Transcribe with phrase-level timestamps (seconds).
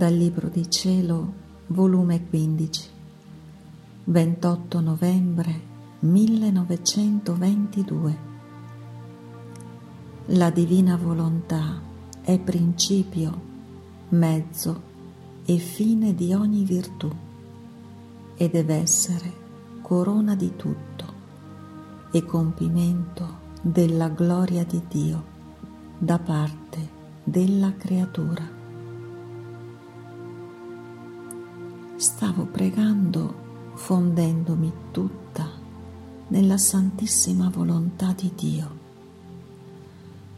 [0.00, 1.30] Dal Libro di Cielo,
[1.66, 2.88] volume 15,
[4.04, 5.60] 28 novembre
[5.98, 8.18] 1922.
[10.28, 11.82] La divina volontà
[12.22, 13.40] è principio,
[14.08, 14.82] mezzo
[15.44, 17.14] e fine di ogni virtù
[18.36, 19.30] e deve essere
[19.82, 21.04] corona di tutto
[22.10, 25.24] e compimento della gloria di Dio
[25.98, 26.88] da parte
[27.22, 28.59] della creatura.
[32.00, 35.46] Stavo pregando fondendomi tutta
[36.28, 38.78] nella santissima volontà di Dio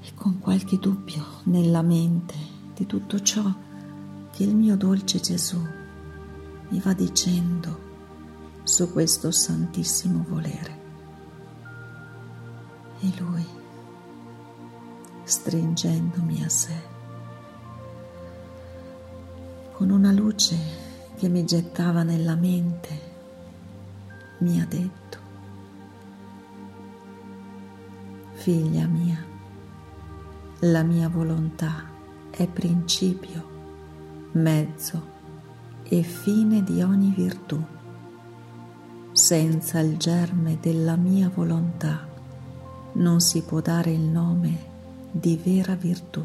[0.00, 2.34] e con qualche dubbio nella mente
[2.74, 3.44] di tutto ciò
[4.32, 5.60] che il mio dolce Gesù
[6.70, 7.78] mi va dicendo
[8.62, 10.80] su questo santissimo volere.
[13.00, 13.46] E lui,
[15.24, 16.82] stringendomi a sé,
[19.72, 20.79] con una luce
[21.20, 22.88] che mi gettava nella mente,
[24.38, 25.18] mi ha detto,
[28.32, 29.22] figlia mia,
[30.60, 31.84] la mia volontà
[32.30, 33.48] è principio,
[34.32, 35.08] mezzo
[35.82, 37.62] e fine di ogni virtù.
[39.12, 42.08] Senza il germe della mia volontà
[42.92, 44.58] non si può dare il nome
[45.10, 46.24] di vera virtù.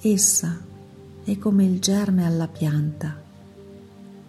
[0.00, 0.68] Essa
[1.30, 3.14] è come il germe alla pianta,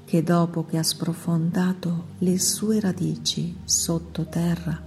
[0.05, 4.79] che dopo che ha sprofondato le sue radici sottoterra,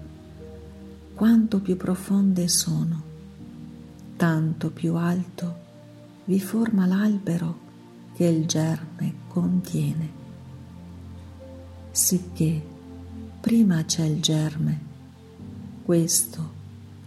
[1.12, 3.02] quanto più profonde sono,
[4.14, 5.62] tanto più alto
[6.26, 7.58] vi forma l'albero
[8.14, 10.08] che il germe contiene.
[11.90, 12.62] Sicché
[13.40, 14.80] prima c'è il germe,
[15.82, 16.52] questo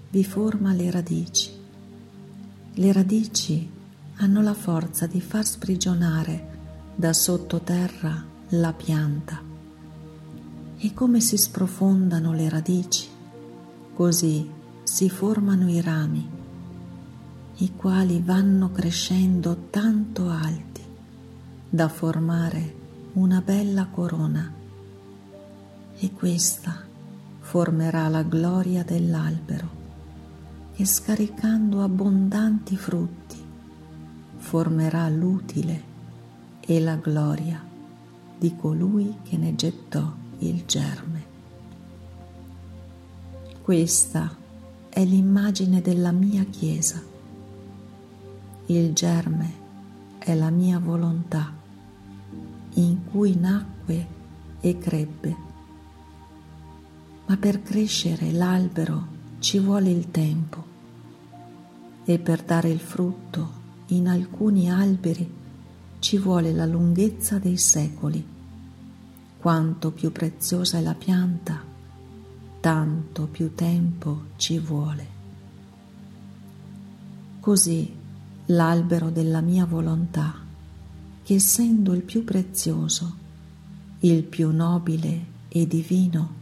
[0.10, 1.52] vi forma le radici.
[2.74, 3.76] Le radici
[4.18, 6.56] hanno la forza di far sprigionare
[6.96, 9.40] da sottoterra la pianta.
[10.80, 13.08] E come si sprofondano le radici,
[13.94, 14.50] così
[14.84, 16.28] si formano i rami,
[17.58, 20.82] i quali vanno crescendo tanto alti
[21.70, 22.76] da formare
[23.14, 24.52] una bella corona.
[26.00, 26.76] E questa
[27.40, 29.76] formerà la gloria dell'albero
[30.74, 33.47] che scaricando abbondanti frutti
[34.48, 35.84] formerà l'utile
[36.62, 37.62] e la gloria
[38.38, 41.26] di colui che ne gettò il germe.
[43.62, 44.34] Questa
[44.88, 47.04] è l'immagine della mia Chiesa.
[48.68, 49.54] Il germe
[50.18, 51.52] è la mia volontà
[52.76, 54.08] in cui nacque
[54.62, 55.36] e crebbe.
[57.26, 59.08] Ma per crescere l'albero
[59.40, 60.64] ci vuole il tempo
[62.06, 65.30] e per dare il frutto in alcuni alberi
[66.00, 68.26] ci vuole la lunghezza dei secoli.
[69.38, 71.62] Quanto più preziosa è la pianta,
[72.60, 75.16] tanto più tempo ci vuole.
[77.40, 77.94] Così
[78.48, 80.36] l'albero della mia volontà,
[81.24, 83.16] che essendo il più prezioso,
[84.00, 86.34] il più nobile e divino,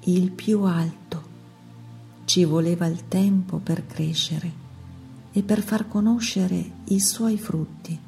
[0.00, 1.24] il più alto,
[2.26, 4.65] ci voleva il tempo per crescere
[5.36, 7.98] e per far conoscere i suoi frutti.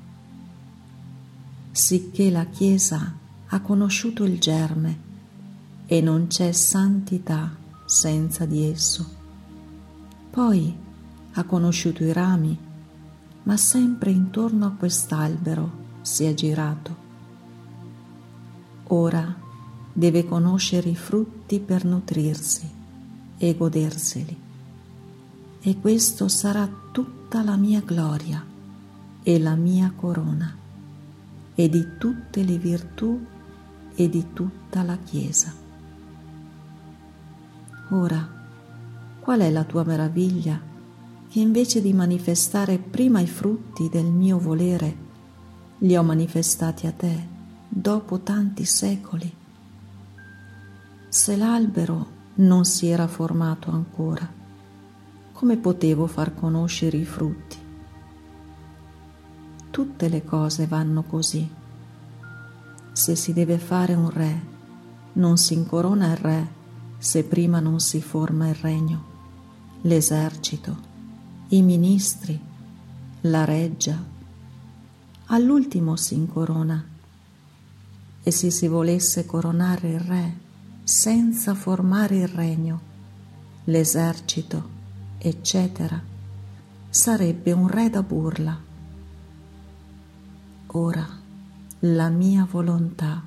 [1.71, 3.15] Sicché la Chiesa
[3.49, 4.99] ha conosciuto il germe
[5.85, 9.07] e non c'è santità senza di esso.
[10.31, 10.75] Poi
[11.33, 12.59] ha conosciuto i rami,
[13.43, 16.97] ma sempre intorno a quest'albero si è girato.
[18.85, 19.37] Ora
[19.93, 22.71] deve conoscere i frutti per nutrirsi
[23.37, 24.47] e goderseli.
[25.61, 26.87] E questo sarà
[27.29, 28.43] tutta la mia gloria
[29.23, 30.57] e la mia corona
[31.55, 33.23] e di tutte le virtù
[33.95, 35.53] e di tutta la Chiesa.
[37.91, 38.27] Ora,
[39.21, 40.59] qual è la tua meraviglia
[41.29, 44.97] che invece di manifestare prima i frutti del mio volere,
[45.81, 47.29] li ho manifestati a te
[47.69, 49.31] dopo tanti secoli?
[51.11, 52.07] Se l'albero
[52.37, 54.38] non si era formato ancora,
[55.39, 57.57] come potevo far conoscere i frutti?
[59.71, 61.49] Tutte le cose vanno così.
[62.91, 64.43] Se si deve fare un re,
[65.13, 66.49] non si incorona il re
[66.99, 69.05] se prima non si forma il regno,
[69.83, 70.77] l'esercito,
[71.51, 72.37] i ministri,
[73.21, 73.97] la reggia.
[75.27, 76.85] All'ultimo si incorona.
[78.25, 80.37] E se si volesse coronare il re
[80.83, 82.81] senza formare il regno,
[83.67, 84.78] l'esercito,
[85.19, 86.01] eccetera,
[86.89, 88.67] sarebbe un re da burla.
[90.69, 91.09] ancora
[91.81, 93.25] la mia volontà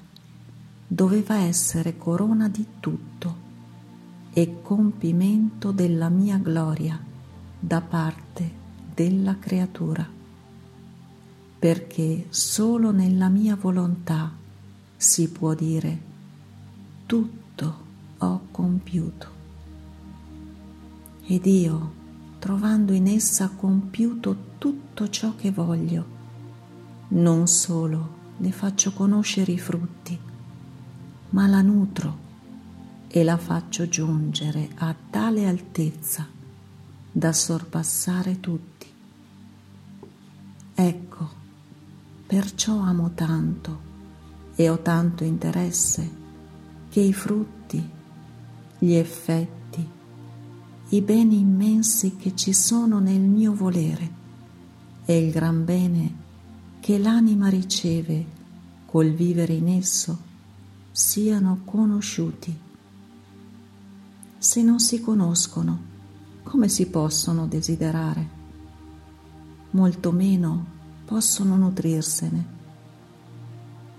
[0.88, 3.50] doveva essere corona di tutto
[4.32, 7.00] e compimento della mia gloria
[7.60, 8.50] da parte
[8.94, 10.08] della creatura,
[11.58, 14.32] perché solo nella mia volontà
[14.96, 16.00] si può dire
[17.08, 17.76] tutto
[18.20, 19.41] ho compiuto.
[21.32, 21.94] Ed io,
[22.40, 26.06] trovando in essa compiuto tutto ciò che voglio,
[27.12, 30.20] non solo ne faccio conoscere i frutti,
[31.30, 32.18] ma la nutro
[33.08, 36.28] e la faccio giungere a tale altezza
[37.10, 38.88] da sorpassare tutti.
[40.74, 41.30] Ecco,
[42.28, 43.80] perciò amo tanto
[44.54, 46.12] e ho tanto interesse
[46.90, 47.90] che i frutti,
[48.80, 49.61] gli effetti,
[50.94, 54.20] i beni immensi che ci sono nel mio volere
[55.06, 56.16] e il gran bene
[56.82, 58.26] che l'anima riceve
[58.86, 60.18] col vivere in esso
[60.92, 62.54] siano conosciuti.
[64.38, 65.80] Se non si conoscono,
[66.44, 68.40] come si possono desiderare?
[69.70, 70.66] Molto meno
[71.06, 72.46] possono nutrirsene.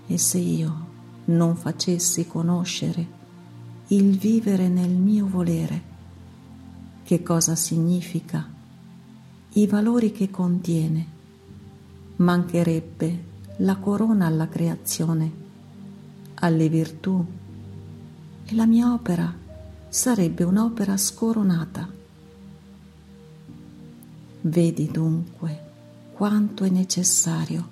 [0.05, 0.87] E se io
[1.25, 3.21] non facessi conoscere
[3.87, 5.92] il vivere nel mio volere,
[7.03, 8.47] che cosa significa,
[9.53, 11.07] i valori che contiene,
[12.17, 13.23] mancherebbe
[13.57, 15.41] la corona alla creazione
[16.35, 17.25] alle virtù
[18.45, 19.33] e la mia opera
[19.87, 21.87] sarebbe un'opera scoronata.
[24.41, 25.71] Vedi dunque
[26.11, 27.69] quanto è necessario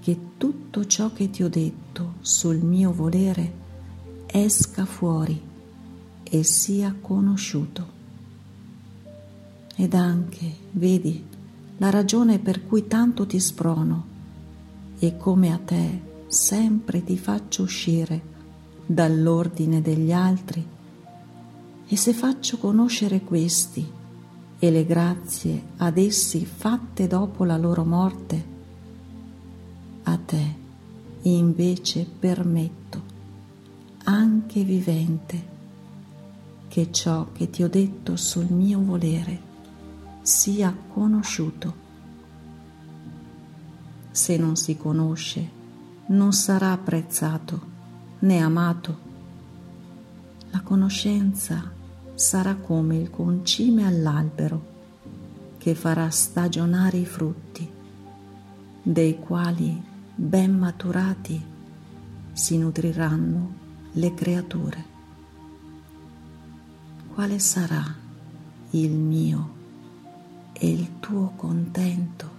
[0.00, 3.52] che tutto ciò che ti ho detto sul mio volere
[4.26, 5.38] esca fuori
[6.22, 7.98] e sia conosciuto.
[9.80, 11.24] Ed anche, vedi,
[11.78, 14.04] la ragione per cui tanto ti sprono.
[14.98, 18.20] E come a te sempre ti faccio uscire
[18.84, 20.62] dall'ordine degli altri.
[21.88, 23.90] E se faccio conoscere questi
[24.58, 28.44] e le grazie ad essi fatte dopo la loro morte,
[30.02, 30.54] a te
[31.22, 33.02] invece permetto,
[34.04, 35.48] anche vivente,
[36.68, 39.48] che ciò che ti ho detto sul mio volere
[40.22, 41.88] sia conosciuto.
[44.10, 45.58] Se non si conosce,
[46.08, 47.68] non sarà apprezzato
[48.20, 49.08] né amato.
[50.50, 51.70] La conoscenza
[52.14, 54.68] sarà come il concime all'albero
[55.58, 57.68] che farà stagionare i frutti,
[58.82, 59.80] dei quali
[60.14, 61.42] ben maturati
[62.32, 63.54] si nutriranno
[63.92, 64.84] le creature.
[67.14, 67.84] Quale sarà
[68.70, 69.58] il mio
[70.62, 72.29] e il tuo contento?